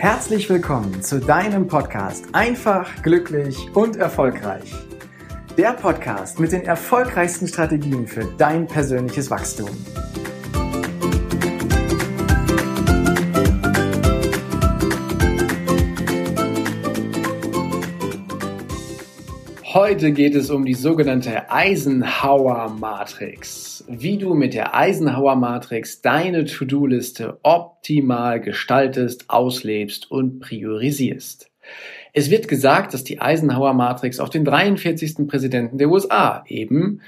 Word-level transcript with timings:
Herzlich 0.00 0.48
willkommen 0.48 1.02
zu 1.02 1.20
deinem 1.20 1.66
Podcast 1.66 2.24
Einfach, 2.32 3.02
glücklich 3.02 3.68
und 3.74 3.96
erfolgreich. 3.96 4.72
Der 5.58 5.74
Podcast 5.74 6.40
mit 6.40 6.52
den 6.52 6.62
erfolgreichsten 6.62 7.46
Strategien 7.46 8.06
für 8.06 8.24
dein 8.38 8.66
persönliches 8.66 9.30
Wachstum. 9.30 9.68
Heute 19.72 20.10
geht 20.10 20.34
es 20.34 20.50
um 20.50 20.64
die 20.64 20.74
sogenannte 20.74 21.48
Eisenhower 21.48 22.70
Matrix. 22.70 23.84
Wie 23.86 24.18
du 24.18 24.34
mit 24.34 24.52
der 24.52 24.74
Eisenhower 24.74 25.36
Matrix 25.36 26.02
deine 26.02 26.44
To-Do-Liste 26.44 27.38
optimal 27.44 28.40
gestaltest, 28.40 29.30
auslebst 29.30 30.10
und 30.10 30.40
priorisierst. 30.40 31.52
Es 32.12 32.30
wird 32.30 32.48
gesagt, 32.48 32.94
dass 32.94 33.04
die 33.04 33.20
Eisenhower 33.20 33.72
Matrix 33.72 34.18
auf 34.18 34.28
den 34.28 34.44
43. 34.44 35.28
Präsidenten 35.28 35.78
der 35.78 35.88
USA, 35.88 36.42
eben 36.48 37.00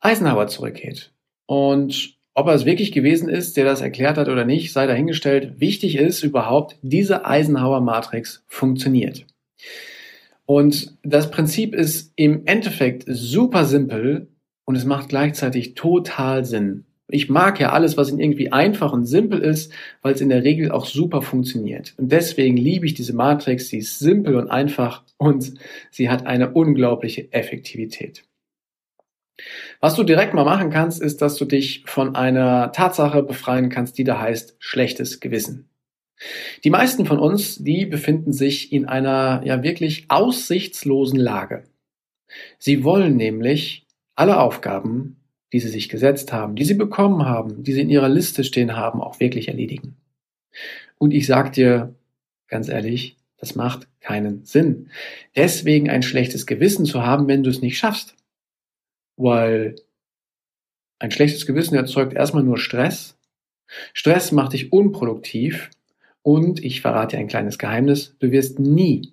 Eisenhower, 0.00 0.48
zurückgeht. 0.48 1.12
Und 1.46 2.18
ob 2.34 2.48
er 2.48 2.54
es 2.56 2.66
wirklich 2.66 2.92
gewesen 2.92 3.30
ist, 3.30 3.56
der 3.56 3.64
das 3.64 3.80
erklärt 3.80 4.18
hat 4.18 4.28
oder 4.28 4.44
nicht, 4.44 4.70
sei 4.74 4.86
dahingestellt. 4.86 5.60
Wichtig 5.60 5.96
ist 5.96 6.22
überhaupt, 6.22 6.76
diese 6.82 7.24
Eisenhower 7.24 7.80
Matrix 7.80 8.44
funktioniert. 8.48 9.24
Und 10.46 10.96
das 11.02 11.30
Prinzip 11.30 11.74
ist 11.74 12.12
im 12.16 12.46
Endeffekt 12.46 13.04
super 13.06 13.64
simpel 13.64 14.28
und 14.64 14.76
es 14.76 14.84
macht 14.84 15.08
gleichzeitig 15.08 15.74
total 15.74 16.44
Sinn. 16.44 16.84
Ich 17.08 17.28
mag 17.28 17.60
ja 17.60 17.70
alles, 17.70 17.96
was 17.96 18.10
irgendwie 18.10 18.50
einfach 18.50 18.92
und 18.92 19.06
simpel 19.06 19.40
ist, 19.40 19.72
weil 20.02 20.14
es 20.14 20.20
in 20.20 20.28
der 20.28 20.42
Regel 20.42 20.72
auch 20.72 20.86
super 20.86 21.22
funktioniert. 21.22 21.94
Und 21.98 22.10
deswegen 22.10 22.56
liebe 22.56 22.86
ich 22.86 22.94
diese 22.94 23.12
Matrix, 23.12 23.68
sie 23.68 23.78
ist 23.78 24.00
simpel 24.00 24.36
und 24.36 24.48
einfach 24.48 25.04
und 25.16 25.54
sie 25.90 26.08
hat 26.08 26.26
eine 26.26 26.52
unglaubliche 26.52 27.32
Effektivität. 27.32 28.24
Was 29.80 29.94
du 29.94 30.02
direkt 30.02 30.34
mal 30.34 30.44
machen 30.44 30.70
kannst, 30.70 31.00
ist, 31.00 31.22
dass 31.22 31.36
du 31.36 31.44
dich 31.44 31.84
von 31.86 32.16
einer 32.16 32.72
Tatsache 32.72 33.22
befreien 33.22 33.68
kannst, 33.68 33.98
die 33.98 34.04
da 34.04 34.20
heißt 34.20 34.56
schlechtes 34.58 35.20
Gewissen. 35.20 35.68
Die 36.64 36.70
meisten 36.70 37.06
von 37.06 37.18
uns, 37.18 37.56
die 37.56 37.86
befinden 37.86 38.32
sich 38.32 38.72
in 38.72 38.86
einer 38.86 39.42
ja 39.44 39.62
wirklich 39.62 40.06
aussichtslosen 40.08 41.18
Lage. 41.18 41.64
Sie 42.58 42.84
wollen 42.84 43.16
nämlich 43.16 43.86
alle 44.14 44.40
Aufgaben, 44.40 45.16
die 45.52 45.60
sie 45.60 45.68
sich 45.68 45.88
gesetzt 45.88 46.32
haben, 46.32 46.56
die 46.56 46.64
sie 46.64 46.74
bekommen 46.74 47.26
haben, 47.26 47.62
die 47.62 47.72
sie 47.72 47.82
in 47.82 47.90
ihrer 47.90 48.08
Liste 48.08 48.44
stehen 48.44 48.76
haben, 48.76 49.00
auch 49.00 49.20
wirklich 49.20 49.48
erledigen. 49.48 49.96
Und 50.98 51.12
ich 51.12 51.26
sag 51.26 51.52
dir 51.52 51.94
ganz 52.48 52.68
ehrlich, 52.68 53.16
das 53.38 53.54
macht 53.54 53.86
keinen 54.00 54.44
Sinn. 54.44 54.90
Deswegen 55.36 55.90
ein 55.90 56.02
schlechtes 56.02 56.46
Gewissen 56.46 56.86
zu 56.86 57.04
haben, 57.04 57.28
wenn 57.28 57.42
du 57.42 57.50
es 57.50 57.60
nicht 57.60 57.78
schaffst. 57.78 58.16
Weil 59.16 59.76
ein 60.98 61.10
schlechtes 61.10 61.46
Gewissen 61.46 61.74
erzeugt 61.74 62.14
erstmal 62.14 62.42
nur 62.42 62.58
Stress. 62.58 63.18
Stress 63.92 64.32
macht 64.32 64.54
dich 64.54 64.72
unproduktiv 64.72 65.70
und 66.26 66.64
ich 66.64 66.80
verrate 66.80 67.14
dir 67.14 67.20
ein 67.20 67.28
kleines 67.28 67.56
Geheimnis, 67.56 68.16
du 68.18 68.32
wirst 68.32 68.58
nie, 68.58 69.12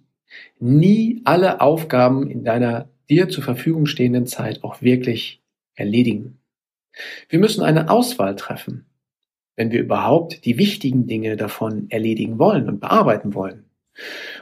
nie 0.60 1.22
alle 1.26 1.62
Aufgaben 1.62 2.28
in 2.28 2.44
deiner 2.44 2.90
dir 3.08 3.30
zur 3.30 3.44
Verfügung 3.44 3.86
stehenden 3.86 4.26
Zeit 4.26 4.64
auch 4.64 4.82
wirklich 4.82 5.44
erledigen. 5.76 6.40
Wir 7.30 7.38
müssen 7.38 7.64
eine 7.64 7.92
Auswahl 7.92 8.36
treffen, 8.36 8.88
wenn 9.56 9.70
wir 9.70 9.82
überhaupt 9.82 10.44
die 10.44 10.58
wichtigen 10.58 11.06
Dinge 11.06 11.38
davon 11.38 11.86
erledigen 11.92 12.40
wollen 12.40 12.68
und 12.68 12.80
bearbeiten 12.80 13.36
wollen. 13.36 13.66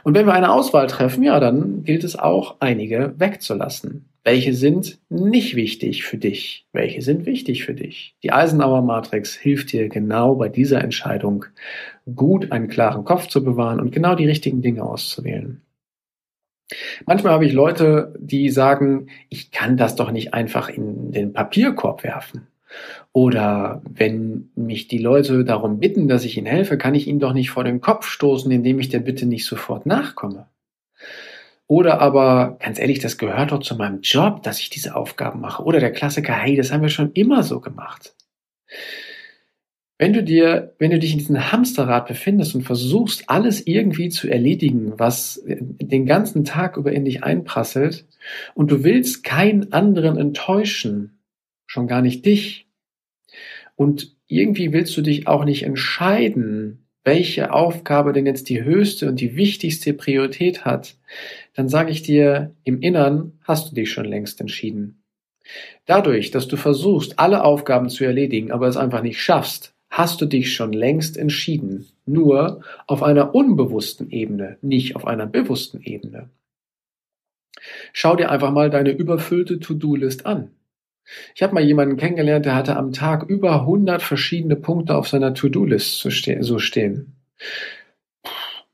Und 0.02 0.14
wenn 0.14 0.24
wir 0.24 0.32
eine 0.32 0.50
Auswahl 0.50 0.86
treffen, 0.86 1.22
ja, 1.22 1.40
dann 1.40 1.84
gilt 1.84 2.04
es 2.04 2.18
auch, 2.18 2.56
einige 2.60 3.12
wegzulassen. 3.18 4.08
Welche 4.24 4.54
sind 4.54 5.00
nicht 5.08 5.56
wichtig 5.56 6.04
für 6.04 6.16
dich? 6.16 6.68
Welche 6.72 7.02
sind 7.02 7.26
wichtig 7.26 7.64
für 7.64 7.74
dich? 7.74 8.14
Die 8.22 8.32
Eisenhower 8.32 8.80
Matrix 8.80 9.34
hilft 9.34 9.72
dir 9.72 9.88
genau 9.88 10.36
bei 10.36 10.48
dieser 10.48 10.80
Entscheidung 10.80 11.46
gut 12.14 12.52
einen 12.52 12.68
klaren 12.68 13.04
Kopf 13.04 13.26
zu 13.26 13.42
bewahren 13.42 13.80
und 13.80 13.90
genau 13.90 14.14
die 14.14 14.26
richtigen 14.26 14.62
Dinge 14.62 14.84
auszuwählen. 14.84 15.62
Manchmal 17.04 17.32
habe 17.32 17.46
ich 17.46 17.52
Leute, 17.52 18.14
die 18.18 18.48
sagen, 18.50 19.08
ich 19.28 19.50
kann 19.50 19.76
das 19.76 19.96
doch 19.96 20.12
nicht 20.12 20.32
einfach 20.34 20.68
in 20.68 21.10
den 21.10 21.32
Papierkorb 21.32 22.04
werfen. 22.04 22.46
Oder 23.12 23.82
wenn 23.90 24.50
mich 24.54 24.86
die 24.86 24.98
Leute 24.98 25.44
darum 25.44 25.80
bitten, 25.80 26.06
dass 26.06 26.24
ich 26.24 26.38
ihnen 26.38 26.46
helfe, 26.46 26.78
kann 26.78 26.94
ich 26.94 27.08
ihnen 27.08 27.20
doch 27.20 27.34
nicht 27.34 27.50
vor 27.50 27.64
den 27.64 27.80
Kopf 27.80 28.06
stoßen, 28.06 28.50
indem 28.50 28.78
ich 28.78 28.88
der 28.88 29.00
Bitte 29.00 29.26
nicht 29.26 29.44
sofort 29.44 29.84
nachkomme. 29.84 30.46
Oder 31.72 32.02
aber, 32.02 32.58
ganz 32.60 32.78
ehrlich, 32.78 32.98
das 32.98 33.16
gehört 33.16 33.50
doch 33.50 33.60
zu 33.60 33.74
meinem 33.76 34.02
Job, 34.02 34.42
dass 34.42 34.60
ich 34.60 34.68
diese 34.68 34.94
Aufgaben 34.94 35.40
mache. 35.40 35.62
Oder 35.62 35.80
der 35.80 35.90
Klassiker, 35.90 36.34
hey, 36.34 36.54
das 36.54 36.70
haben 36.70 36.82
wir 36.82 36.90
schon 36.90 37.12
immer 37.12 37.42
so 37.42 37.60
gemacht. 37.60 38.14
Wenn 39.96 40.12
du 40.12 40.22
dir, 40.22 40.74
wenn 40.78 40.90
du 40.90 40.98
dich 40.98 41.12
in 41.12 41.18
diesem 41.20 41.50
Hamsterrad 41.50 42.08
befindest 42.08 42.54
und 42.54 42.64
versuchst, 42.64 43.30
alles 43.30 43.66
irgendwie 43.66 44.10
zu 44.10 44.28
erledigen, 44.28 44.98
was 44.98 45.42
den 45.46 46.04
ganzen 46.04 46.44
Tag 46.44 46.76
über 46.76 46.92
in 46.92 47.06
dich 47.06 47.24
einprasselt, 47.24 48.04
und 48.52 48.70
du 48.70 48.84
willst 48.84 49.24
keinen 49.24 49.72
anderen 49.72 50.18
enttäuschen, 50.18 51.22
schon 51.64 51.86
gar 51.86 52.02
nicht 52.02 52.26
dich, 52.26 52.68
und 53.76 54.14
irgendwie 54.26 54.74
willst 54.74 54.94
du 54.94 55.00
dich 55.00 55.26
auch 55.26 55.46
nicht 55.46 55.62
entscheiden, 55.62 56.82
welche 57.04 57.52
Aufgabe 57.52 58.12
denn 58.12 58.26
jetzt 58.26 58.48
die 58.48 58.62
höchste 58.62 59.08
und 59.08 59.20
die 59.20 59.36
wichtigste 59.36 59.92
Priorität 59.92 60.64
hat, 60.64 60.96
dann 61.54 61.68
sage 61.68 61.90
ich 61.90 62.02
dir, 62.02 62.54
im 62.64 62.80
Innern 62.80 63.38
hast 63.44 63.70
du 63.70 63.74
dich 63.74 63.90
schon 63.92 64.06
längst 64.06 64.40
entschieden. 64.40 65.02
Dadurch, 65.86 66.30
dass 66.30 66.48
du 66.48 66.56
versuchst, 66.56 67.18
alle 67.18 67.44
Aufgaben 67.44 67.88
zu 67.88 68.04
erledigen, 68.04 68.52
aber 68.52 68.68
es 68.68 68.76
einfach 68.76 69.02
nicht 69.02 69.20
schaffst, 69.20 69.74
hast 69.90 70.20
du 70.20 70.26
dich 70.26 70.54
schon 70.54 70.72
längst 70.72 71.16
entschieden. 71.16 71.86
Nur 72.06 72.62
auf 72.86 73.02
einer 73.02 73.34
unbewussten 73.34 74.10
Ebene, 74.10 74.56
nicht 74.62 74.96
auf 74.96 75.06
einer 75.06 75.26
bewussten 75.26 75.82
Ebene. 75.82 76.30
Schau 77.92 78.16
dir 78.16 78.30
einfach 78.30 78.50
mal 78.50 78.70
deine 78.70 78.90
überfüllte 78.90 79.60
To-Do-List 79.60 80.26
an. 80.26 80.50
Ich 81.34 81.42
habe 81.42 81.54
mal 81.54 81.62
jemanden 81.62 81.96
kennengelernt, 81.96 82.46
der 82.46 82.54
hatte 82.54 82.76
am 82.76 82.92
Tag 82.92 83.28
über 83.28 83.60
100 83.60 84.02
verschiedene 84.02 84.56
Punkte 84.56 84.96
auf 84.96 85.08
seiner 85.08 85.34
To-Do-List 85.34 86.00
so 86.00 86.58
stehen. 86.58 87.12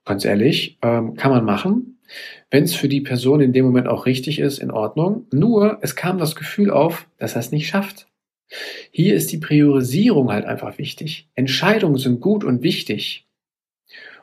Ganz 0.05 0.25
ehrlich, 0.25 0.79
ähm, 0.83 1.17
kann 1.17 1.33
man 1.33 1.45
machen. 1.45 1.98
Wenn 2.51 2.65
es 2.65 2.75
für 2.75 2.89
die 2.89 3.01
Person 3.01 3.41
in 3.41 3.53
dem 3.53 3.65
Moment 3.65 3.89
auch 3.89 4.07
richtig 4.07 4.39
ist, 4.39 4.59
in 4.59 4.71
Ordnung. 4.71 5.27
Nur, 5.31 5.79
es 5.83 5.97
kam 5.97 6.19
das 6.19 6.37
Gefühl 6.37 6.71
auf, 6.71 7.07
dass 7.19 7.35
er 7.35 7.41
es 7.41 7.53
nicht 7.53 7.69
schafft. 7.69 8.09
Hier 8.91 9.15
ist 9.15 9.31
die 9.31 9.39
Priorisierung 9.39 10.31
halt 10.31 10.47
einfach 10.47 10.79
wichtig. 10.79 11.29
Entscheidungen 11.35 11.99
sind 11.99 12.21
gut 12.21 12.45
und 12.45 12.63
wichtig. 12.63 13.27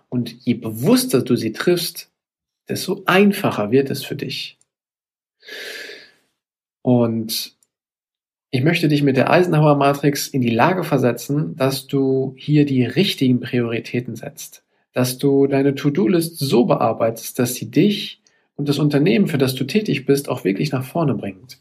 Und 0.10 0.46
je 0.46 0.56
bewusster 0.56 1.22
du 1.22 1.36
sie 1.36 1.52
triffst, 1.52 2.12
desto 2.68 3.04
einfacher 3.06 3.72
wird 3.72 3.90
es 3.90 4.04
für 4.04 4.16
dich. 4.16 4.58
Und 6.82 7.56
ich 8.52 8.64
möchte 8.64 8.88
dich 8.88 9.04
mit 9.04 9.18
der 9.18 9.30
Eisenhower 9.30 9.76
Matrix 9.76 10.28
in 10.28 10.42
die 10.42 10.50
Lage 10.50 10.84
versetzen, 10.84 11.56
dass 11.56 11.88
du 11.88 12.36
hier 12.38 12.66
die 12.66 12.86
richtigen 12.86 13.40
Prioritäten 13.40 14.16
setzt, 14.16 14.65
dass 14.96 15.18
du 15.18 15.46
deine 15.46 15.76
To-Do-List 15.76 16.40
so 16.40 16.66
bearbeitest, 16.66 17.38
dass 17.38 17.54
sie 17.54 17.70
dich 17.70 18.22
und 18.56 18.70
das 18.70 18.80
Unternehmen, 18.80 19.28
für 19.28 19.38
das 19.38 19.54
du 19.54 19.66
tätig 19.66 20.06
bist, 20.06 20.30
auch 20.30 20.46
wirklich 20.46 20.72
nach 20.72 20.86
vorne 20.86 21.14
bringt. 21.14 21.60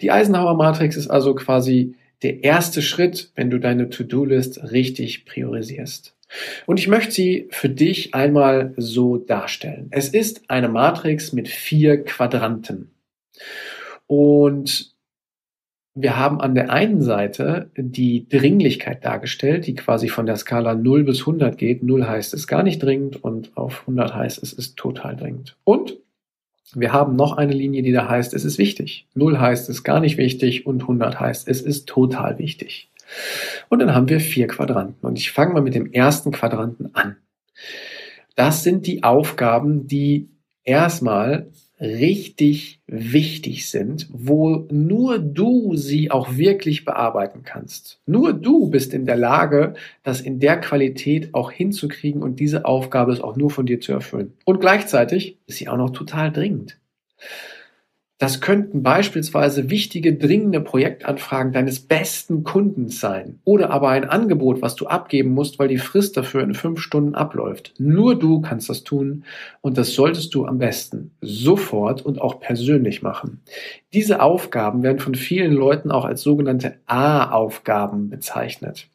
Die 0.00 0.10
Eisenhower 0.10 0.54
Matrix 0.54 0.96
ist 0.96 1.08
also 1.08 1.34
quasi 1.34 1.96
der 2.22 2.42
erste 2.42 2.80
Schritt, 2.80 3.30
wenn 3.34 3.50
du 3.50 3.58
deine 3.58 3.90
To-Do-List 3.90 4.72
richtig 4.72 5.26
priorisierst. 5.26 6.16
Und 6.64 6.80
ich 6.80 6.88
möchte 6.88 7.12
sie 7.12 7.48
für 7.50 7.68
dich 7.68 8.14
einmal 8.14 8.72
so 8.78 9.18
darstellen. 9.18 9.88
Es 9.90 10.08
ist 10.08 10.48
eine 10.48 10.70
Matrix 10.70 11.34
mit 11.34 11.46
vier 11.46 12.04
Quadranten. 12.04 12.90
Und 14.06 14.94
wir 15.94 16.16
haben 16.16 16.40
an 16.40 16.54
der 16.54 16.70
einen 16.70 17.02
Seite 17.02 17.70
die 17.76 18.28
Dringlichkeit 18.28 19.04
dargestellt, 19.04 19.66
die 19.66 19.74
quasi 19.74 20.08
von 20.08 20.26
der 20.26 20.36
Skala 20.36 20.74
0 20.74 21.04
bis 21.04 21.20
100 21.20 21.58
geht. 21.58 21.82
0 21.82 22.06
heißt 22.06 22.32
es 22.32 22.46
gar 22.46 22.62
nicht 22.62 22.82
dringend 22.82 23.22
und 23.22 23.56
auf 23.56 23.80
100 23.82 24.14
heißt 24.14 24.42
es 24.42 24.52
ist 24.52 24.76
total 24.76 25.16
dringend. 25.16 25.56
Und 25.64 25.98
wir 26.74 26.92
haben 26.92 27.16
noch 27.16 27.36
eine 27.36 27.52
Linie, 27.52 27.82
die 27.82 27.92
da 27.92 28.08
heißt, 28.08 28.32
es 28.32 28.44
ist 28.44 28.58
wichtig. 28.58 29.08
0 29.14 29.40
heißt 29.40 29.68
es 29.68 29.82
gar 29.82 29.98
nicht 29.98 30.16
wichtig 30.18 30.66
und 30.66 30.82
100 30.82 31.18
heißt 31.18 31.48
es 31.48 31.60
ist 31.60 31.88
total 31.88 32.38
wichtig. 32.38 32.90
Und 33.68 33.80
dann 33.80 33.92
haben 33.92 34.08
wir 34.08 34.20
vier 34.20 34.46
Quadranten. 34.46 35.04
Und 35.04 35.18
ich 35.18 35.32
fange 35.32 35.54
mal 35.54 35.62
mit 35.62 35.74
dem 35.74 35.92
ersten 35.92 36.30
Quadranten 36.30 36.94
an. 36.94 37.16
Das 38.36 38.62
sind 38.62 38.86
die 38.86 39.02
Aufgaben, 39.02 39.88
die 39.88 40.30
erstmal 40.62 41.48
richtig 41.80 42.80
wichtig 42.86 43.70
sind, 43.70 44.06
wo 44.10 44.66
nur 44.70 45.18
du 45.18 45.74
sie 45.76 46.10
auch 46.10 46.36
wirklich 46.36 46.84
bearbeiten 46.84 47.42
kannst. 47.42 48.00
Nur 48.06 48.34
du 48.34 48.68
bist 48.68 48.92
in 48.92 49.06
der 49.06 49.16
Lage, 49.16 49.74
das 50.02 50.20
in 50.20 50.40
der 50.40 50.60
Qualität 50.60 51.34
auch 51.34 51.50
hinzukriegen 51.50 52.22
und 52.22 52.38
diese 52.38 52.66
Aufgabe 52.66 53.12
ist 53.12 53.22
auch 53.22 53.36
nur 53.36 53.50
von 53.50 53.66
dir 53.66 53.80
zu 53.80 53.92
erfüllen. 53.92 54.34
Und 54.44 54.60
gleichzeitig 54.60 55.38
ist 55.46 55.56
sie 55.58 55.68
auch 55.68 55.78
noch 55.78 55.90
total 55.90 56.30
dringend. 56.30 56.78
Das 58.20 58.42
könnten 58.42 58.82
beispielsweise 58.82 59.70
wichtige, 59.70 60.14
dringende 60.14 60.60
Projektanfragen 60.60 61.54
deines 61.54 61.80
besten 61.80 62.44
Kundens 62.44 63.00
sein 63.00 63.40
oder 63.44 63.70
aber 63.70 63.88
ein 63.88 64.04
Angebot, 64.04 64.60
was 64.60 64.76
du 64.76 64.88
abgeben 64.88 65.30
musst, 65.30 65.58
weil 65.58 65.68
die 65.68 65.78
Frist 65.78 66.18
dafür 66.18 66.42
in 66.42 66.52
fünf 66.52 66.80
Stunden 66.80 67.14
abläuft. 67.14 67.72
Nur 67.78 68.18
du 68.18 68.42
kannst 68.42 68.68
das 68.68 68.84
tun 68.84 69.24
und 69.62 69.78
das 69.78 69.94
solltest 69.94 70.34
du 70.34 70.44
am 70.44 70.58
besten 70.58 71.12
sofort 71.22 72.04
und 72.04 72.20
auch 72.20 72.40
persönlich 72.40 73.00
machen. 73.00 73.40
Diese 73.94 74.20
Aufgaben 74.20 74.82
werden 74.82 74.98
von 74.98 75.14
vielen 75.14 75.54
Leuten 75.54 75.90
auch 75.90 76.04
als 76.04 76.20
sogenannte 76.20 76.74
A-Aufgaben 76.84 78.10
bezeichnet. 78.10 78.88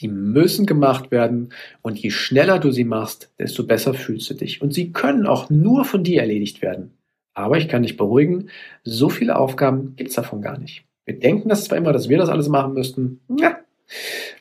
Die 0.00 0.08
müssen 0.08 0.66
gemacht 0.66 1.12
werden 1.12 1.50
und 1.82 2.00
je 2.00 2.10
schneller 2.10 2.58
du 2.58 2.72
sie 2.72 2.82
machst, 2.82 3.30
desto 3.38 3.64
besser 3.64 3.94
fühlst 3.94 4.28
du 4.28 4.34
dich. 4.34 4.60
Und 4.60 4.74
sie 4.74 4.90
können 4.90 5.26
auch 5.26 5.50
nur 5.50 5.84
von 5.84 6.02
dir 6.02 6.22
erledigt 6.22 6.62
werden. 6.62 6.94
Aber 7.34 7.58
ich 7.58 7.68
kann 7.68 7.82
dich 7.82 7.96
beruhigen, 7.96 8.50
so 8.82 9.08
viele 9.08 9.36
Aufgaben 9.36 9.94
gibt 9.96 10.10
es 10.10 10.16
davon 10.16 10.42
gar 10.42 10.58
nicht. 10.58 10.84
Wir 11.04 11.18
denken 11.18 11.48
das 11.48 11.64
zwar 11.64 11.78
immer, 11.78 11.92
dass 11.92 12.08
wir 12.08 12.18
das 12.18 12.28
alles 12.28 12.48
machen 12.48 12.74
müssten. 12.74 13.20
Ja, 13.38 13.58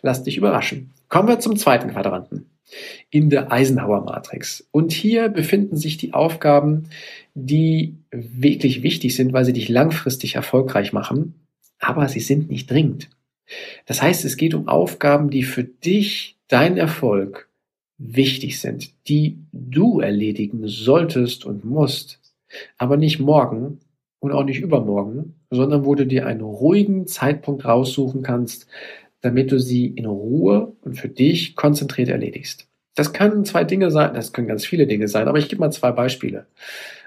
lass 0.02 0.24
dich 0.24 0.38
überraschen. 0.38 0.92
Kommen 1.08 1.28
wir 1.28 1.40
zum 1.40 1.56
zweiten 1.56 1.90
Quadranten 1.92 2.50
in 3.10 3.30
der 3.30 3.52
Eisenhower-Matrix. 3.52 4.68
Und 4.72 4.92
hier 4.92 5.30
befinden 5.30 5.76
sich 5.76 5.98
die 5.98 6.14
Aufgaben, 6.14 6.90
die 7.34 7.96
wirklich 8.12 8.84
wichtig 8.84 9.16
sind, 9.16 9.34
weil 9.34 9.46
sie 9.46 9.54
dich 9.54 9.70
langfristig 9.70 10.36
erfolgreich 10.36 10.94
machen, 10.94 11.34
aber 11.80 12.08
sie 12.08 12.20
sind 12.20 12.50
nicht 12.50 12.70
dringend. 12.70 13.10
Das 13.86 14.02
heißt, 14.02 14.26
es 14.26 14.38
geht 14.38 14.54
um 14.54 14.68
Aufgaben, 14.68 15.30
die 15.30 15.44
für 15.44 15.64
dich, 15.64 16.38
dein 16.48 16.78
Erfolg, 16.78 17.50
wichtig 17.98 18.60
sind, 18.60 18.92
die 19.08 19.40
du 19.52 20.00
erledigen 20.00 20.68
solltest 20.68 21.46
und 21.46 21.66
musst. 21.66 22.19
Aber 22.78 22.98
nicht 22.98 23.20
morgen 23.20 23.80
und 24.20 24.32
auch 24.32 24.44
nicht 24.44 24.60
übermorgen, 24.60 25.36
sondern 25.50 25.86
wo 25.86 25.96
du 25.96 26.06
dir 26.06 26.26
einen 26.26 26.42
ruhigen 26.42 27.08
Zeitpunkt 27.08 27.66
raussuchen 27.66 28.22
kannst, 28.22 28.68
damit 29.22 29.52
du 29.52 29.60
sie 29.60 29.88
in 29.88 30.06
Ruhe 30.06 30.74
und 30.82 30.96
für 30.96 31.10
dich 31.10 31.56
konzentriert 31.56 32.10
erledigst. 32.10 32.68
Das 32.96 33.14
können 33.14 33.46
zwei 33.46 33.64
Dinge 33.64 33.92
sein, 33.92 34.14
das 34.14 34.34
können 34.34 34.48
ganz 34.48 34.66
viele 34.66 34.88
Dinge 34.88 35.08
sein, 35.08 35.28
aber 35.28 35.38
ich 35.38 35.50
gebe 35.50 35.62
mal 35.62 35.72
zwei 35.72 35.92
Beispiele. 35.92 36.48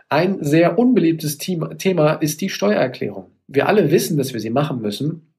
Ein 0.09 0.43
sehr 0.43 0.79
unbeliebtes 0.79 1.39
Thema 1.39 2.13
ist 2.15 2.41
die 2.41 2.51
Steuererklärung. 2.51 3.31
Wir 3.47 3.69
alle 3.69 3.91
wissen, 3.91 4.19
dass 4.19 4.33
wir 4.33 4.41
sie 4.41 4.51
machen 4.51 4.81
müssen, 4.81 5.33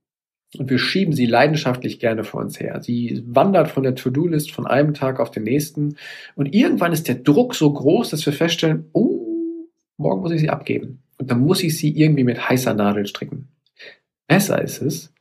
und 0.57 0.69
wir 0.69 0.77
schieben 0.77 1.13
sie 1.13 1.25
leidenschaftlich 1.25 1.99
gerne 1.99 2.23
vor 2.23 2.41
uns 2.41 2.59
her. 2.59 2.81
Sie 2.81 3.23
wandert 3.25 3.69
von 3.69 3.83
der 3.83 3.95
To-Do-List 3.95 4.51
von 4.51 4.67
einem 4.67 4.93
Tag 4.93 5.19
auf 5.19 5.31
den 5.31 5.43
nächsten. 5.43 5.95
Und 6.35 6.53
irgendwann 6.53 6.93
ist 6.93 7.07
der 7.07 7.15
Druck 7.15 7.55
so 7.55 7.71
groß, 7.73 8.09
dass 8.11 8.25
wir 8.25 8.33
feststellen, 8.33 8.85
oh, 8.93 9.12
morgen 10.03 10.21
muss 10.21 10.31
ich 10.31 10.41
sie 10.41 10.49
abgeben. 10.49 11.01
Und 11.17 11.31
dann 11.31 11.41
muss 11.41 11.63
ich 11.63 11.77
sie 11.77 11.97
irgendwie 11.97 12.23
mit 12.23 12.49
heißer 12.49 12.73
Nadel 12.73 13.07
stricken. 13.07 13.47
Besser 14.27 14.61
ist 14.61 14.81
es, 14.81 15.13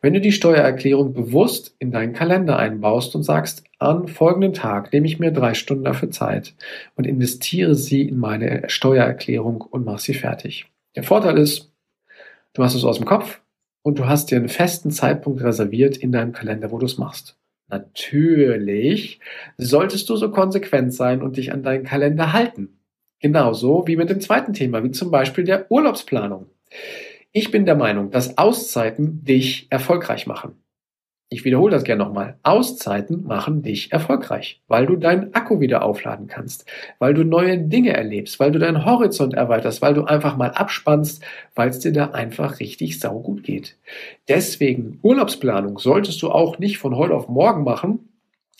wenn 0.00 0.14
du 0.14 0.20
die 0.20 0.32
Steuererklärung 0.32 1.12
bewusst 1.12 1.74
in 1.78 1.90
deinen 1.90 2.12
Kalender 2.12 2.58
einbaust 2.58 3.14
und 3.14 3.22
sagst, 3.22 3.64
an 3.78 4.06
folgenden 4.06 4.52
Tag 4.52 4.92
nehme 4.92 5.06
ich 5.06 5.18
mir 5.18 5.32
drei 5.32 5.54
Stunden 5.54 5.84
dafür 5.84 6.10
Zeit 6.10 6.54
und 6.94 7.06
investiere 7.06 7.74
sie 7.74 8.02
in 8.02 8.18
meine 8.18 8.68
Steuererklärung 8.68 9.60
und 9.60 9.84
mache 9.84 10.00
sie 10.00 10.14
fertig. 10.14 10.66
Der 10.96 11.02
Vorteil 11.02 11.38
ist, 11.38 11.72
du 12.52 12.62
hast 12.62 12.74
es 12.74 12.84
aus 12.84 12.98
dem 12.98 13.06
Kopf 13.06 13.40
und 13.82 13.98
du 13.98 14.06
hast 14.06 14.30
dir 14.30 14.36
einen 14.36 14.48
festen 14.48 14.90
Zeitpunkt 14.90 15.42
reserviert 15.42 15.96
in 15.96 16.12
deinem 16.12 16.32
Kalender, 16.32 16.70
wo 16.70 16.78
du 16.78 16.86
es 16.86 16.98
machst. 16.98 17.36
Natürlich 17.68 19.20
solltest 19.56 20.08
du 20.10 20.16
so 20.16 20.30
konsequent 20.30 20.92
sein 20.92 21.22
und 21.22 21.36
dich 21.36 21.52
an 21.52 21.62
deinen 21.62 21.84
Kalender 21.84 22.32
halten. 22.32 22.79
Genauso 23.20 23.86
wie 23.86 23.96
mit 23.96 24.08
dem 24.08 24.20
zweiten 24.20 24.54
Thema, 24.54 24.82
wie 24.82 24.90
zum 24.90 25.10
Beispiel 25.10 25.44
der 25.44 25.70
Urlaubsplanung. 25.70 26.46
Ich 27.32 27.50
bin 27.50 27.66
der 27.66 27.76
Meinung, 27.76 28.10
dass 28.10 28.38
Auszeiten 28.38 29.22
dich 29.24 29.66
erfolgreich 29.70 30.26
machen. 30.26 30.56
Ich 31.32 31.44
wiederhole 31.44 31.70
das 31.70 31.84
gerne 31.84 32.02
nochmal. 32.02 32.38
Auszeiten 32.42 33.24
machen 33.24 33.62
dich 33.62 33.92
erfolgreich, 33.92 34.62
weil 34.66 34.86
du 34.86 34.96
deinen 34.96 35.32
Akku 35.32 35.60
wieder 35.60 35.84
aufladen 35.84 36.26
kannst, 36.26 36.64
weil 36.98 37.14
du 37.14 37.22
neue 37.22 37.56
Dinge 37.56 37.92
erlebst, 37.92 38.40
weil 38.40 38.50
du 38.50 38.58
deinen 38.58 38.84
Horizont 38.84 39.34
erweiterst, 39.34 39.80
weil 39.80 39.94
du 39.94 40.04
einfach 40.04 40.36
mal 40.36 40.50
abspannst, 40.50 41.22
weil 41.54 41.68
es 41.68 41.78
dir 41.78 41.92
da 41.92 42.06
einfach 42.06 42.58
richtig 42.58 42.98
saugut 42.98 43.44
geht. 43.44 43.76
Deswegen 44.28 44.98
Urlaubsplanung 45.02 45.78
solltest 45.78 46.20
du 46.22 46.30
auch 46.32 46.58
nicht 46.58 46.78
von 46.78 46.96
heute 46.96 47.14
auf 47.14 47.28
morgen 47.28 47.62
machen, 47.62 48.08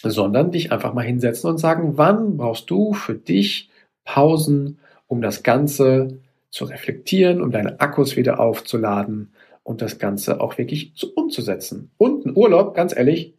sondern 0.01 0.53
dich 0.53 0.71
einfach 0.71 0.95
mal 0.95 1.05
hinsetzen 1.05 1.51
und 1.51 1.59
sagen, 1.59 1.97
wann 1.97 2.37
brauchst 2.37 2.71
du 2.71 2.93
für 2.93 3.15
dich 3.15 3.69
Pausen, 4.11 4.81
um 5.07 5.23
das 5.23 5.45
Ganze 5.45 6.19
zu 6.51 6.65
reflektieren, 6.65 7.41
um 7.41 7.53
deine 7.53 7.79
Akkus 7.79 8.17
wieder 8.17 8.41
aufzuladen 8.41 9.33
und 9.62 9.83
das 9.83 10.01
Ganze 10.01 10.41
auch 10.41 10.59
wirklich 10.59 10.97
zu, 10.97 11.15
umzusetzen. 11.15 11.93
Und 11.97 12.27
ein 12.27 12.37
Urlaub, 12.37 12.75
ganz 12.75 12.97
ehrlich, 12.97 13.35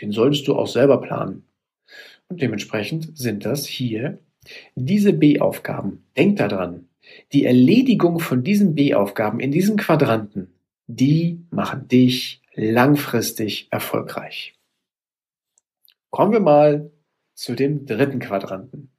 den 0.00 0.10
solltest 0.10 0.48
du 0.48 0.56
auch 0.56 0.66
selber 0.66 1.00
planen. 1.00 1.44
Und 2.28 2.42
dementsprechend 2.42 3.16
sind 3.16 3.44
das 3.44 3.64
hier 3.64 4.18
diese 4.74 5.12
B-Aufgaben. 5.12 6.04
Denk 6.16 6.38
daran, 6.38 6.88
die 7.32 7.44
Erledigung 7.44 8.18
von 8.18 8.42
diesen 8.42 8.74
B-Aufgaben 8.74 9.38
in 9.38 9.52
diesem 9.52 9.76
Quadranten, 9.76 10.52
die 10.88 11.44
machen 11.50 11.86
dich 11.86 12.42
langfristig 12.54 13.68
erfolgreich. 13.70 14.54
Kommen 16.10 16.32
wir 16.32 16.40
mal 16.40 16.90
zu 17.34 17.54
dem 17.54 17.86
dritten 17.86 18.18
Quadranten. 18.18 18.90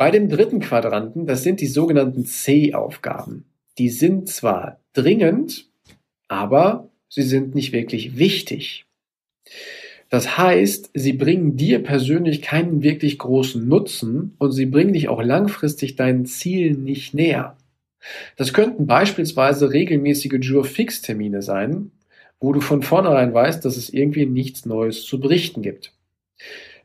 Bei 0.00 0.10
dem 0.10 0.30
dritten 0.30 0.60
Quadranten, 0.60 1.26
das 1.26 1.42
sind 1.42 1.60
die 1.60 1.66
sogenannten 1.66 2.24
C-Aufgaben. 2.24 3.44
Die 3.76 3.90
sind 3.90 4.30
zwar 4.30 4.80
dringend, 4.94 5.68
aber 6.26 6.88
sie 7.10 7.20
sind 7.20 7.54
nicht 7.54 7.74
wirklich 7.74 8.16
wichtig. 8.16 8.86
Das 10.08 10.38
heißt, 10.38 10.92
sie 10.94 11.12
bringen 11.12 11.58
dir 11.58 11.82
persönlich 11.82 12.40
keinen 12.40 12.82
wirklich 12.82 13.18
großen 13.18 13.68
Nutzen 13.68 14.36
und 14.38 14.52
sie 14.52 14.64
bringen 14.64 14.94
dich 14.94 15.10
auch 15.10 15.22
langfristig 15.22 15.96
deinen 15.96 16.24
Zielen 16.24 16.82
nicht 16.82 17.12
näher. 17.12 17.58
Das 18.36 18.54
könnten 18.54 18.86
beispielsweise 18.86 19.70
regelmäßige 19.70 20.38
Jure-Fix-Termine 20.40 21.42
sein, 21.42 21.90
wo 22.40 22.54
du 22.54 22.62
von 22.62 22.80
vornherein 22.80 23.34
weißt, 23.34 23.62
dass 23.66 23.76
es 23.76 23.90
irgendwie 23.90 24.24
nichts 24.24 24.64
Neues 24.64 25.04
zu 25.04 25.20
berichten 25.20 25.60
gibt. 25.60 25.92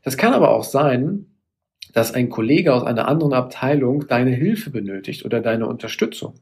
Das 0.02 0.18
kann 0.18 0.34
aber 0.34 0.50
auch 0.50 0.64
sein, 0.64 1.28
dass 1.92 2.12
ein 2.12 2.28
Kollege 2.28 2.74
aus 2.74 2.84
einer 2.84 3.08
anderen 3.08 3.32
Abteilung 3.32 4.06
deine 4.06 4.30
Hilfe 4.30 4.70
benötigt 4.70 5.24
oder 5.24 5.40
deine 5.40 5.66
Unterstützung. 5.66 6.34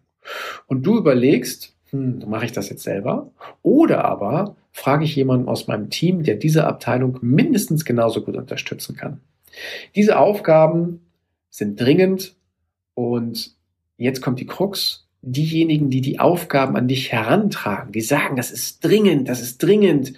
Und 0.66 0.84
du 0.84 0.96
überlegst, 0.96 1.74
hm, 1.90 2.24
mache 2.26 2.46
ich 2.46 2.52
das 2.52 2.68
jetzt 2.70 2.82
selber? 2.82 3.30
Oder 3.62 4.04
aber 4.04 4.56
frage 4.72 5.04
ich 5.04 5.14
jemanden 5.14 5.48
aus 5.48 5.68
meinem 5.68 5.90
Team, 5.90 6.24
der 6.24 6.34
diese 6.34 6.66
Abteilung 6.66 7.18
mindestens 7.22 7.84
genauso 7.84 8.22
gut 8.22 8.36
unterstützen 8.36 8.96
kann. 8.96 9.20
Diese 9.94 10.18
Aufgaben 10.18 11.00
sind 11.50 11.80
dringend 11.80 12.34
und 12.94 13.54
jetzt 13.96 14.20
kommt 14.20 14.40
die 14.40 14.46
Krux. 14.46 15.06
Diejenigen, 15.22 15.88
die 15.88 16.00
die 16.00 16.18
Aufgaben 16.18 16.76
an 16.76 16.88
dich 16.88 17.12
herantragen, 17.12 17.92
die 17.92 18.02
sagen, 18.02 18.36
das 18.36 18.50
ist 18.50 18.84
dringend, 18.84 19.28
das 19.28 19.40
ist 19.40 19.62
dringend, 19.62 20.14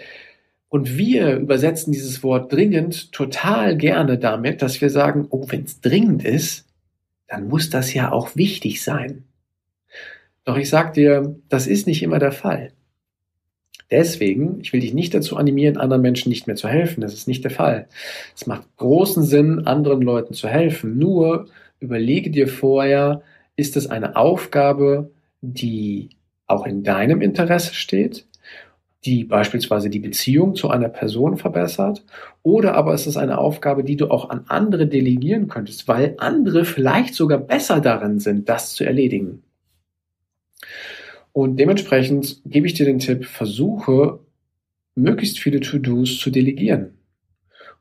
und 0.76 0.98
wir 0.98 1.36
übersetzen 1.36 1.90
dieses 1.90 2.22
Wort 2.22 2.52
dringend 2.52 3.10
total 3.10 3.78
gerne 3.78 4.18
damit, 4.18 4.60
dass 4.60 4.82
wir 4.82 4.90
sagen, 4.90 5.26
oh, 5.30 5.46
wenn 5.48 5.64
es 5.64 5.80
dringend 5.80 6.22
ist, 6.22 6.66
dann 7.28 7.48
muss 7.48 7.70
das 7.70 7.94
ja 7.94 8.12
auch 8.12 8.36
wichtig 8.36 8.84
sein. 8.84 9.24
Doch 10.44 10.58
ich 10.58 10.68
sag 10.68 10.92
dir, 10.92 11.34
das 11.48 11.66
ist 11.66 11.86
nicht 11.86 12.02
immer 12.02 12.18
der 12.18 12.32
Fall. 12.32 12.72
Deswegen, 13.90 14.60
ich 14.60 14.74
will 14.74 14.80
dich 14.80 14.92
nicht 14.92 15.14
dazu 15.14 15.38
animieren, 15.38 15.78
anderen 15.78 16.02
Menschen 16.02 16.28
nicht 16.28 16.46
mehr 16.46 16.56
zu 16.56 16.68
helfen. 16.68 17.00
Das 17.00 17.14
ist 17.14 17.26
nicht 17.26 17.42
der 17.42 17.52
Fall. 17.52 17.88
Es 18.34 18.46
macht 18.46 18.68
großen 18.76 19.22
Sinn, 19.22 19.66
anderen 19.66 20.02
Leuten 20.02 20.34
zu 20.34 20.46
helfen. 20.46 20.98
Nur 20.98 21.46
überlege 21.80 22.30
dir 22.30 22.48
vorher, 22.48 23.22
ist 23.56 23.78
es 23.78 23.86
eine 23.86 24.14
Aufgabe, 24.14 25.10
die 25.40 26.10
auch 26.46 26.66
in 26.66 26.82
deinem 26.82 27.22
Interesse 27.22 27.72
steht? 27.72 28.26
Die 29.04 29.24
beispielsweise 29.24 29.90
die 29.90 30.00
Beziehung 30.00 30.54
zu 30.54 30.70
einer 30.70 30.88
Person 30.88 31.36
verbessert, 31.36 32.04
oder 32.42 32.74
aber 32.74 32.94
es 32.94 33.06
ist 33.06 33.16
eine 33.16 33.38
Aufgabe, 33.38 33.84
die 33.84 33.96
du 33.96 34.10
auch 34.10 34.30
an 34.30 34.44
andere 34.48 34.86
delegieren 34.86 35.48
könntest, 35.48 35.86
weil 35.86 36.14
andere 36.18 36.64
vielleicht 36.64 37.14
sogar 37.14 37.38
besser 37.38 37.80
darin 37.80 38.18
sind, 38.18 38.48
das 38.48 38.74
zu 38.74 38.84
erledigen. 38.84 39.42
Und 41.32 41.58
dementsprechend 41.58 42.40
gebe 42.46 42.66
ich 42.66 42.74
dir 42.74 42.86
den 42.86 42.98
Tipp, 42.98 43.26
versuche 43.26 44.20
möglichst 44.94 45.38
viele 45.38 45.60
To-Dos 45.60 46.18
zu 46.18 46.30
delegieren. 46.30 46.94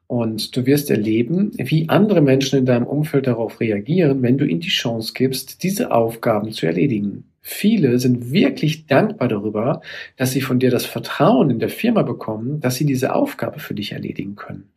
Und 0.08 0.56
du 0.56 0.66
wirst 0.66 0.92
erleben, 0.92 1.52
wie 1.58 1.90
andere 1.90 2.22
Menschen 2.22 2.60
in 2.60 2.66
deinem 2.66 2.86
Umfeld 2.86 3.26
darauf 3.26 3.60
reagieren, 3.60 4.22
wenn 4.22 4.38
du 4.38 4.46
ihnen 4.46 4.60
die 4.60 4.68
Chance 4.68 5.14
gibst, 5.16 5.64
diese 5.64 5.92
Aufgaben 5.92 6.52
zu 6.52 6.68
erledigen. 6.68 7.32
Viele 7.48 8.00
sind 8.00 8.32
wirklich 8.32 8.88
dankbar 8.88 9.28
darüber, 9.28 9.82
dass 10.18 10.32
sie 10.32 10.42
von 10.42 10.58
dir 10.58 10.72
das 10.72 10.84
Vertrauen 10.84 11.52
in 11.52 11.60
der 11.60 11.70
Firma 11.70 12.02
bekommen, 12.02 12.60
dass 12.60 12.74
sie 12.74 12.88
diese 12.88 13.14
Aufgabe 13.14 13.60
für 13.60 13.76
dich 13.76 13.92
erledigen 13.92 14.36
können. 14.36 14.72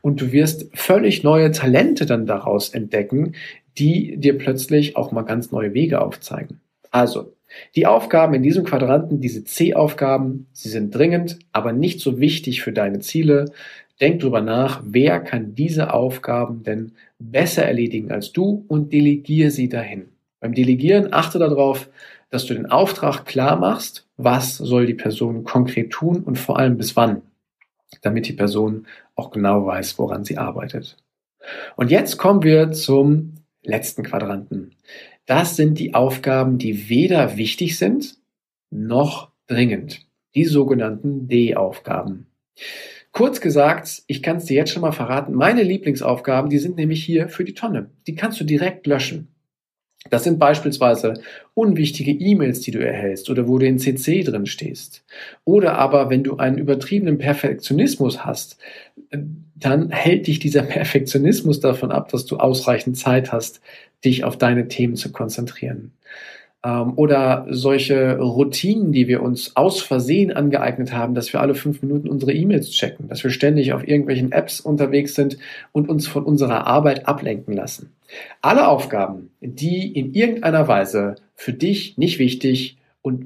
Und 0.00 0.22
du 0.22 0.32
wirst 0.32 0.70
völlig 0.72 1.24
neue 1.24 1.50
Talente 1.50 2.06
dann 2.06 2.24
daraus 2.24 2.70
entdecken, 2.70 3.34
die 3.76 4.16
dir 4.16 4.38
plötzlich 4.38 4.96
auch 4.96 5.12
mal 5.12 5.24
ganz 5.24 5.50
neue 5.50 5.74
Wege 5.74 6.00
aufzeigen. 6.00 6.60
Also, 6.90 7.34
die 7.74 7.86
Aufgaben 7.86 8.32
in 8.32 8.42
diesem 8.42 8.64
Quadranten, 8.64 9.20
diese 9.20 9.44
C-Aufgaben, 9.44 10.46
sie 10.52 10.70
sind 10.70 10.94
dringend, 10.94 11.38
aber 11.52 11.74
nicht 11.74 12.00
so 12.00 12.18
wichtig 12.18 12.62
für 12.62 12.72
deine 12.72 13.00
Ziele. 13.00 13.52
Denk 14.00 14.20
drüber 14.20 14.40
nach, 14.40 14.82
wer 14.86 15.20
kann 15.20 15.54
diese 15.54 15.92
Aufgaben 15.92 16.62
denn 16.62 16.92
besser 17.18 17.66
erledigen 17.66 18.10
als 18.10 18.32
du 18.32 18.64
und 18.68 18.94
delegiere 18.94 19.50
sie 19.50 19.68
dahin. 19.68 20.15
Beim 20.40 20.54
Delegieren 20.54 21.12
achte 21.12 21.38
darauf, 21.38 21.88
dass 22.30 22.46
du 22.46 22.54
den 22.54 22.66
Auftrag 22.66 23.24
klar 23.24 23.56
machst, 23.56 24.08
was 24.16 24.56
soll 24.56 24.86
die 24.86 24.94
Person 24.94 25.44
konkret 25.44 25.90
tun 25.90 26.22
und 26.22 26.38
vor 26.38 26.58
allem 26.58 26.76
bis 26.76 26.96
wann, 26.96 27.22
damit 28.02 28.28
die 28.28 28.32
Person 28.32 28.86
auch 29.14 29.30
genau 29.30 29.66
weiß, 29.66 29.98
woran 29.98 30.24
sie 30.24 30.38
arbeitet. 30.38 30.96
Und 31.76 31.90
jetzt 31.90 32.16
kommen 32.18 32.42
wir 32.42 32.72
zum 32.72 33.34
letzten 33.62 34.02
Quadranten. 34.02 34.74
Das 35.26 35.56
sind 35.56 35.78
die 35.78 35.94
Aufgaben, 35.94 36.58
die 36.58 36.88
weder 36.88 37.36
wichtig 37.36 37.78
sind 37.78 38.16
noch 38.70 39.30
dringend. 39.46 40.06
Die 40.34 40.44
sogenannten 40.44 41.28
D-Aufgaben. 41.28 42.26
Kurz 43.12 43.40
gesagt, 43.40 44.02
ich 44.06 44.22
kann 44.22 44.36
es 44.36 44.44
dir 44.44 44.56
jetzt 44.56 44.70
schon 44.70 44.82
mal 44.82 44.92
verraten, 44.92 45.34
meine 45.34 45.62
Lieblingsaufgaben, 45.62 46.50
die 46.50 46.58
sind 46.58 46.76
nämlich 46.76 47.02
hier 47.02 47.28
für 47.28 47.44
die 47.44 47.54
Tonne. 47.54 47.90
Die 48.06 48.14
kannst 48.14 48.38
du 48.40 48.44
direkt 48.44 48.86
löschen. 48.86 49.28
Das 50.10 50.24
sind 50.24 50.38
beispielsweise 50.38 51.14
unwichtige 51.54 52.12
E-Mails, 52.12 52.60
die 52.60 52.70
du 52.70 52.84
erhältst 52.84 53.30
oder 53.30 53.48
wo 53.48 53.58
du 53.58 53.66
in 53.66 53.78
CC 53.78 54.22
drin 54.22 54.46
stehst. 54.46 55.04
Oder 55.44 55.78
aber, 55.78 56.10
wenn 56.10 56.24
du 56.24 56.36
einen 56.36 56.58
übertriebenen 56.58 57.18
Perfektionismus 57.18 58.24
hast, 58.24 58.58
dann 59.54 59.90
hält 59.90 60.26
dich 60.26 60.38
dieser 60.38 60.62
Perfektionismus 60.62 61.60
davon 61.60 61.90
ab, 61.90 62.10
dass 62.10 62.26
du 62.26 62.36
ausreichend 62.36 62.96
Zeit 62.96 63.32
hast, 63.32 63.60
dich 64.04 64.24
auf 64.24 64.36
deine 64.36 64.68
Themen 64.68 64.96
zu 64.96 65.12
konzentrieren. 65.12 65.92
Ähm, 66.66 66.94
oder 66.96 67.46
solche 67.50 68.18
Routinen, 68.18 68.92
die 68.92 69.08
wir 69.08 69.22
uns 69.22 69.56
aus 69.56 69.80
Versehen 69.80 70.32
angeeignet 70.32 70.92
haben, 70.92 71.14
dass 71.14 71.32
wir 71.32 71.40
alle 71.40 71.54
fünf 71.54 71.82
Minuten 71.82 72.08
unsere 72.08 72.32
E-Mails 72.32 72.70
checken, 72.70 73.08
dass 73.08 73.22
wir 73.22 73.30
ständig 73.30 73.72
auf 73.72 73.86
irgendwelchen 73.86 74.32
Apps 74.32 74.60
unterwegs 74.60 75.14
sind 75.14 75.38
und 75.72 75.88
uns 75.88 76.06
von 76.06 76.24
unserer 76.24 76.66
Arbeit 76.66 77.06
ablenken 77.06 77.54
lassen. 77.54 77.92
Alle 78.40 78.68
Aufgaben, 78.68 79.30
die 79.40 79.92
in 79.92 80.14
irgendeiner 80.14 80.68
Weise 80.68 81.16
für 81.34 81.52
dich 81.52 81.98
nicht 81.98 82.18
wichtig 82.18 82.78
und 83.02 83.22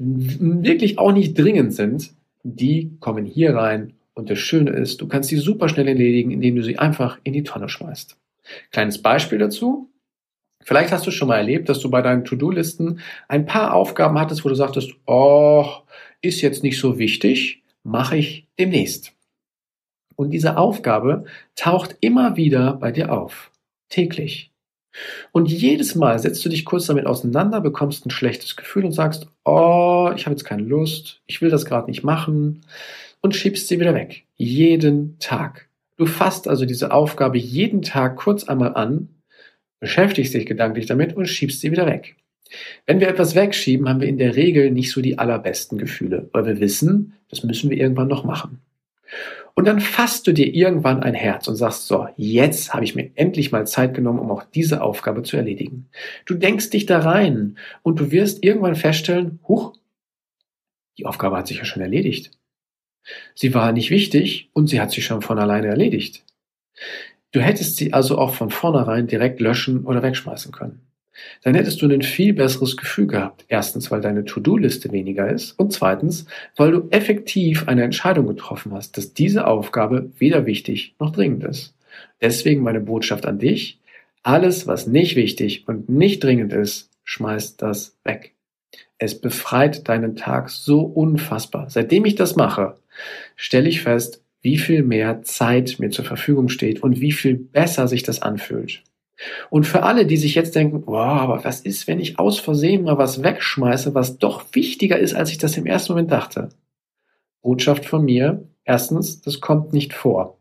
wirklich 0.64 0.98
auch 0.98 1.12
nicht 1.12 1.38
dringend 1.38 1.74
sind, 1.74 2.12
die 2.42 2.96
kommen 3.00 3.24
hier 3.24 3.54
rein 3.54 3.94
und 4.14 4.30
das 4.30 4.38
Schöne 4.38 4.70
ist, 4.70 5.00
du 5.00 5.08
kannst 5.08 5.28
sie 5.28 5.36
super 5.36 5.68
schnell 5.68 5.88
erledigen, 5.88 6.30
indem 6.30 6.56
du 6.56 6.62
sie 6.62 6.78
einfach 6.78 7.18
in 7.24 7.32
die 7.32 7.42
Tonne 7.42 7.68
schmeißt. 7.68 8.16
Kleines 8.70 9.00
Beispiel 9.00 9.38
dazu. 9.38 9.90
Vielleicht 10.62 10.92
hast 10.92 11.06
du 11.06 11.10
schon 11.10 11.28
mal 11.28 11.38
erlebt, 11.38 11.68
dass 11.68 11.80
du 11.80 11.90
bei 11.90 12.02
deinen 12.02 12.24
To-Do-Listen 12.24 13.00
ein 13.28 13.46
paar 13.46 13.72
Aufgaben 13.74 14.18
hattest, 14.18 14.44
wo 14.44 14.48
du 14.50 14.54
sagtest, 14.54 14.92
oh, 15.06 15.64
ist 16.20 16.42
jetzt 16.42 16.62
nicht 16.62 16.78
so 16.78 16.98
wichtig, 16.98 17.62
mache 17.82 18.18
ich 18.18 18.46
demnächst. 18.58 19.12
Und 20.16 20.32
diese 20.32 20.58
Aufgabe 20.58 21.24
taucht 21.56 21.96
immer 22.00 22.36
wieder 22.36 22.74
bei 22.74 22.92
dir 22.92 23.10
auf. 23.10 23.50
Täglich. 23.88 24.49
Und 25.32 25.50
jedes 25.50 25.94
Mal 25.94 26.18
setzt 26.18 26.44
du 26.44 26.48
dich 26.48 26.64
kurz 26.64 26.86
damit 26.86 27.06
auseinander, 27.06 27.60
bekommst 27.60 28.04
ein 28.04 28.10
schlechtes 28.10 28.56
Gefühl 28.56 28.84
und 28.84 28.92
sagst, 28.92 29.28
oh, 29.44 30.10
ich 30.16 30.26
habe 30.26 30.34
jetzt 30.34 30.44
keine 30.44 30.62
Lust, 30.62 31.20
ich 31.26 31.40
will 31.40 31.50
das 31.50 31.64
gerade 31.64 31.88
nicht 31.88 32.02
machen 32.02 32.62
und 33.20 33.36
schiebst 33.36 33.68
sie 33.68 33.78
wieder 33.78 33.94
weg. 33.94 34.24
Jeden 34.36 35.18
Tag. 35.20 35.68
Du 35.96 36.06
fasst 36.06 36.48
also 36.48 36.64
diese 36.64 36.92
Aufgabe 36.92 37.38
jeden 37.38 37.82
Tag 37.82 38.16
kurz 38.16 38.44
einmal 38.44 38.74
an 38.74 39.08
beschäftigst 39.80 40.34
dich 40.34 40.46
gedanklich 40.46 40.86
damit 40.86 41.16
und 41.16 41.26
schiebst 41.26 41.60
sie 41.60 41.72
wieder 41.72 41.86
weg. 41.86 42.16
Wenn 42.86 43.00
wir 43.00 43.08
etwas 43.08 43.34
wegschieben, 43.34 43.88
haben 43.88 44.00
wir 44.00 44.08
in 44.08 44.18
der 44.18 44.36
Regel 44.36 44.70
nicht 44.70 44.90
so 44.90 45.00
die 45.00 45.18
allerbesten 45.18 45.78
Gefühle, 45.78 46.28
weil 46.32 46.46
wir 46.46 46.60
wissen, 46.60 47.14
das 47.28 47.42
müssen 47.42 47.70
wir 47.70 47.78
irgendwann 47.78 48.08
noch 48.08 48.24
machen. 48.24 48.60
Und 49.60 49.66
dann 49.66 49.80
fasst 49.80 50.26
du 50.26 50.32
dir 50.32 50.54
irgendwann 50.54 51.02
ein 51.02 51.12
Herz 51.12 51.46
und 51.46 51.54
sagst, 51.54 51.86
so, 51.86 52.08
jetzt 52.16 52.72
habe 52.72 52.82
ich 52.82 52.94
mir 52.94 53.10
endlich 53.14 53.52
mal 53.52 53.66
Zeit 53.66 53.92
genommen, 53.92 54.18
um 54.18 54.30
auch 54.30 54.42
diese 54.42 54.80
Aufgabe 54.80 55.22
zu 55.22 55.36
erledigen. 55.36 55.90
Du 56.24 56.32
denkst 56.32 56.70
dich 56.70 56.86
da 56.86 57.00
rein 57.00 57.58
und 57.82 58.00
du 58.00 58.10
wirst 58.10 58.42
irgendwann 58.42 58.74
feststellen, 58.74 59.38
huch, 59.46 59.74
die 60.96 61.04
Aufgabe 61.04 61.36
hat 61.36 61.46
sich 61.46 61.58
ja 61.58 61.66
schon 61.66 61.82
erledigt. 61.82 62.30
Sie 63.34 63.52
war 63.52 63.72
nicht 63.72 63.90
wichtig 63.90 64.48
und 64.54 64.68
sie 64.68 64.80
hat 64.80 64.92
sich 64.92 65.04
schon 65.04 65.20
von 65.20 65.38
alleine 65.38 65.66
erledigt. 65.66 66.24
Du 67.30 67.40
hättest 67.40 67.76
sie 67.76 67.92
also 67.92 68.16
auch 68.16 68.32
von 68.32 68.48
vornherein 68.48 69.08
direkt 69.08 69.40
löschen 69.40 69.84
oder 69.84 70.02
wegschmeißen 70.02 70.52
können. 70.52 70.89
Dann 71.42 71.54
hättest 71.54 71.80
du 71.80 71.88
ein 71.88 72.02
viel 72.02 72.34
besseres 72.34 72.76
Gefühl 72.76 73.06
gehabt. 73.06 73.44
Erstens, 73.48 73.90
weil 73.90 74.00
deine 74.00 74.24
To-Do-Liste 74.24 74.92
weniger 74.92 75.30
ist 75.30 75.52
und 75.58 75.72
zweitens, 75.72 76.26
weil 76.56 76.72
du 76.72 76.88
effektiv 76.90 77.68
eine 77.68 77.82
Entscheidung 77.82 78.26
getroffen 78.26 78.72
hast, 78.72 78.96
dass 78.96 79.14
diese 79.14 79.46
Aufgabe 79.46 80.10
weder 80.18 80.46
wichtig 80.46 80.94
noch 80.98 81.12
dringend 81.12 81.44
ist. 81.44 81.74
Deswegen 82.20 82.62
meine 82.62 82.80
Botschaft 82.80 83.26
an 83.26 83.38
dich. 83.38 83.80
Alles, 84.22 84.66
was 84.66 84.86
nicht 84.86 85.16
wichtig 85.16 85.66
und 85.66 85.88
nicht 85.88 86.22
dringend 86.22 86.52
ist, 86.52 86.90
schmeißt 87.04 87.60
das 87.62 87.96
weg. 88.04 88.34
Es 88.98 89.18
befreit 89.18 89.88
deinen 89.88 90.14
Tag 90.14 90.50
so 90.50 90.82
unfassbar. 90.82 91.70
Seitdem 91.70 92.04
ich 92.04 92.16
das 92.16 92.36
mache, 92.36 92.76
stelle 93.34 93.68
ich 93.68 93.80
fest, 93.80 94.22
wie 94.42 94.58
viel 94.58 94.82
mehr 94.82 95.22
Zeit 95.22 95.76
mir 95.78 95.90
zur 95.90 96.04
Verfügung 96.04 96.48
steht 96.48 96.82
und 96.82 97.00
wie 97.00 97.12
viel 97.12 97.34
besser 97.36 97.88
sich 97.88 98.02
das 98.02 98.20
anfühlt. 98.22 98.82
Und 99.50 99.66
für 99.66 99.82
alle, 99.82 100.06
die 100.06 100.16
sich 100.16 100.34
jetzt 100.34 100.54
denken, 100.54 100.82
wow, 100.86 101.20
aber 101.20 101.44
was 101.44 101.60
ist, 101.60 101.86
wenn 101.86 102.00
ich 102.00 102.18
aus 102.18 102.38
Versehen 102.38 102.84
mal 102.84 102.98
was 102.98 103.22
wegschmeiße, 103.22 103.94
was 103.94 104.18
doch 104.18 104.44
wichtiger 104.52 104.98
ist, 104.98 105.14
als 105.14 105.30
ich 105.30 105.38
das 105.38 105.56
im 105.56 105.66
ersten 105.66 105.92
Moment 105.92 106.10
dachte? 106.10 106.50
Botschaft 107.42 107.84
von 107.84 108.04
mir. 108.04 108.48
Erstens, 108.64 109.20
das 109.20 109.40
kommt 109.40 109.72
nicht 109.72 109.92
vor, 109.92 110.38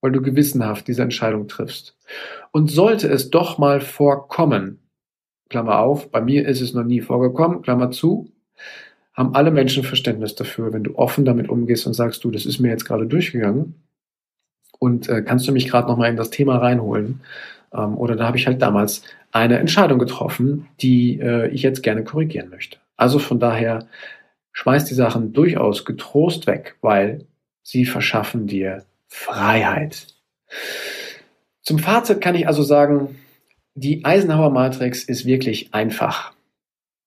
weil 0.00 0.12
du 0.12 0.22
gewissenhaft 0.22 0.88
diese 0.88 1.02
Entscheidung 1.02 1.48
triffst. 1.48 1.96
Und 2.52 2.70
sollte 2.70 3.08
es 3.08 3.30
doch 3.30 3.58
mal 3.58 3.80
vorkommen, 3.80 4.80
Klammer 5.48 5.78
auf, 5.80 6.10
bei 6.10 6.20
mir 6.20 6.46
ist 6.46 6.60
es 6.60 6.74
noch 6.74 6.84
nie 6.84 7.00
vorgekommen, 7.00 7.62
Klammer 7.62 7.90
zu, 7.90 8.30
haben 9.14 9.34
alle 9.34 9.50
Menschen 9.50 9.82
Verständnis 9.82 10.34
dafür, 10.34 10.72
wenn 10.72 10.84
du 10.84 10.96
offen 10.96 11.24
damit 11.24 11.48
umgehst 11.48 11.86
und 11.86 11.94
sagst, 11.94 12.24
du, 12.24 12.30
das 12.30 12.46
ist 12.46 12.60
mir 12.60 12.68
jetzt 12.68 12.84
gerade 12.84 13.06
durchgegangen 13.06 13.74
und 14.80 15.08
äh, 15.08 15.22
kannst 15.22 15.46
du 15.46 15.52
mich 15.52 15.68
gerade 15.68 15.86
nochmal 15.86 16.10
in 16.10 16.16
das 16.16 16.30
Thema 16.30 16.56
reinholen? 16.56 17.20
Ähm, 17.72 17.96
oder 17.96 18.16
da 18.16 18.26
habe 18.26 18.36
ich 18.36 18.46
halt 18.46 18.62
damals 18.62 19.02
eine 19.32 19.58
Entscheidung 19.58 19.98
getroffen, 19.98 20.68
die 20.80 21.20
äh, 21.20 21.48
ich 21.48 21.62
jetzt 21.62 21.82
gerne 21.82 22.04
korrigieren 22.04 22.50
möchte. 22.50 22.78
Also 22.96 23.18
von 23.18 23.38
daher 23.38 23.86
schmeiß 24.52 24.84
die 24.86 24.94
Sachen 24.94 25.32
durchaus 25.32 25.84
getrost 25.84 26.46
weg, 26.46 26.76
weil 26.80 27.26
sie 27.62 27.84
verschaffen 27.84 28.46
dir 28.46 28.84
Freiheit. 29.06 30.08
Zum 31.62 31.78
Fazit 31.78 32.20
kann 32.20 32.34
ich 32.34 32.46
also 32.46 32.62
sagen, 32.62 33.16
die 33.74 34.04
Eisenhower 34.04 34.50
Matrix 34.50 35.04
ist 35.04 35.24
wirklich 35.24 35.72
einfach. 35.72 36.32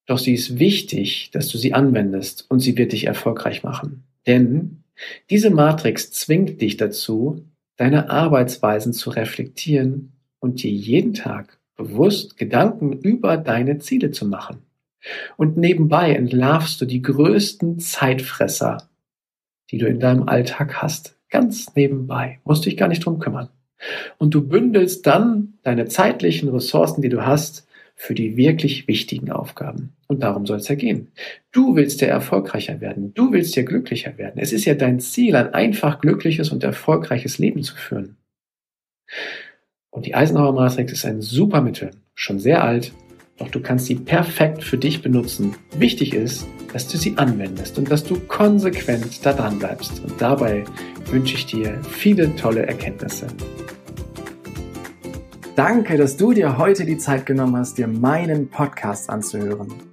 Doch 0.06 0.18
sie 0.18 0.34
ist 0.34 0.60
wichtig, 0.60 1.32
dass 1.32 1.48
du 1.50 1.58
sie 1.58 1.74
anwendest 1.74 2.50
und 2.50 2.60
sie 2.60 2.78
wird 2.78 2.92
dich 2.92 3.08
erfolgreich 3.08 3.64
machen. 3.64 4.04
Denn 4.26 4.84
diese 5.30 5.50
Matrix 5.50 6.12
zwingt 6.12 6.62
dich 6.62 6.78
dazu, 6.78 7.46
deine 7.78 8.10
Arbeitsweisen 8.10 8.94
zu 8.94 9.10
reflektieren 9.10 10.14
und 10.44 10.62
dir 10.62 10.72
jeden 10.72 11.14
Tag 11.14 11.58
bewusst 11.78 12.36
Gedanken 12.36 12.92
über 12.92 13.38
deine 13.38 13.80
Ziele 13.80 14.12
zu 14.12 14.28
machen. 14.28 14.58
Und 15.38 15.56
nebenbei 15.56 16.14
entlarvst 16.14 16.82
du 16.82 16.86
die 16.86 17.02
größten 17.02 17.80
Zeitfresser, 17.80 18.90
die 19.72 19.78
du 19.78 19.88
in 19.88 20.02
deinem 20.02 20.28
Alltag 20.28 20.82
hast. 20.82 21.18
Ganz 21.30 21.76
nebenbei. 21.76 22.42
Musst 22.44 22.66
dich 22.66 22.76
gar 22.76 22.90
nicht 22.90 23.06
drum 23.06 23.20
kümmern. 23.20 23.50
Und 24.18 24.34
du 24.34 24.46
bündelst 24.46 25.08
dann 25.08 25.54
deine 25.64 25.86
zeitlichen 25.86 26.50
Ressourcen, 26.50 27.02
die 27.02 27.10
du 27.10 27.26
hast, 27.26 27.66
für 27.96 28.14
die 28.14 28.36
wirklich 28.36 28.90
wichtigen 28.90 29.32
Aufgaben. 29.32 29.94
Und 30.08 30.24
darum 30.24 30.46
soll 30.46 30.58
es 30.58 30.68
ja 30.68 30.76
gehen. 30.76 31.14
Du 31.54 31.78
willst 31.78 32.02
ja 32.02 32.08
erfolgreicher 32.10 32.82
werden. 32.82 33.14
Du 33.14 33.32
willst 33.32 33.56
ja 33.56 33.64
glücklicher 33.64 34.18
werden. 34.18 34.40
Es 34.42 34.52
ist 34.52 34.66
ja 34.66 34.76
dein 34.76 35.00
Ziel, 35.00 35.38
ein 35.38 35.54
einfach 35.54 36.02
glückliches 36.02 36.52
und 36.52 36.66
erfolgreiches 36.66 37.38
Leben 37.38 37.64
zu 37.64 37.76
führen. 37.76 38.18
Und 39.94 40.08
die 40.08 40.16
Eisenhower 40.16 40.54
Matrix 40.54 40.92
ist 40.92 41.06
ein 41.06 41.22
super 41.22 41.62
Mittel, 41.62 41.92
schon 42.16 42.40
sehr 42.40 42.64
alt, 42.64 42.92
Doch 43.38 43.50
du 43.50 43.62
kannst 43.62 43.88
sie 43.88 43.96
perfekt 43.96 44.64
für 44.64 44.78
dich 44.78 45.02
benutzen. 45.02 45.56
Wichtig 45.78 46.14
ist, 46.14 46.48
dass 46.72 46.88
du 46.88 46.98
sie 46.98 47.18
anwendest 47.18 47.80
und 47.80 47.90
dass 47.90 48.04
du 48.04 48.20
konsequent 48.28 49.26
da 49.26 49.34
dran 49.34 49.58
bleibst. 49.58 50.04
Und 50.04 50.22
dabei 50.22 50.64
wünsche 51.10 51.36
ich 51.36 51.48
dir 51.48 51.80
viele 51.84 52.36
tolle 52.36 52.66
Erkenntnisse. 52.66 53.28
Danke, 55.56 55.98
dass 55.98 56.16
du 56.16 56.34
dir 56.34 56.58
heute 56.58 56.86
die 56.86 56.98
Zeit 56.98 57.26
genommen 57.26 57.58
hast, 57.58 57.78
dir 57.78 57.88
meinen 57.88 58.50
Podcast 58.50 59.10
anzuhören. 59.10 59.93